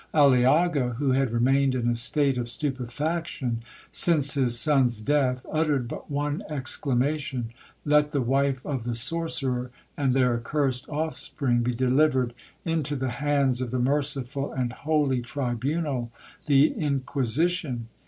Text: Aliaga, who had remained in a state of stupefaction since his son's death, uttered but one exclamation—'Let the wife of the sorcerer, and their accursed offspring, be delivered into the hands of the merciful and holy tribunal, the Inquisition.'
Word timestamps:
Aliaga, 0.15 0.95
who 0.97 1.11
had 1.11 1.29
remained 1.31 1.75
in 1.75 1.87
a 1.87 1.95
state 1.95 2.39
of 2.39 2.49
stupefaction 2.49 3.61
since 3.91 4.33
his 4.33 4.57
son's 4.59 4.99
death, 4.99 5.45
uttered 5.51 5.87
but 5.87 6.09
one 6.09 6.41
exclamation—'Let 6.49 8.11
the 8.11 8.21
wife 8.23 8.65
of 8.65 8.83
the 8.83 8.95
sorcerer, 8.95 9.69
and 9.95 10.15
their 10.15 10.33
accursed 10.35 10.89
offspring, 10.89 11.61
be 11.61 11.75
delivered 11.75 12.33
into 12.65 12.95
the 12.95 13.09
hands 13.11 13.61
of 13.61 13.69
the 13.69 13.77
merciful 13.77 14.51
and 14.51 14.73
holy 14.73 15.21
tribunal, 15.21 16.11
the 16.47 16.73
Inquisition.' 16.73 17.87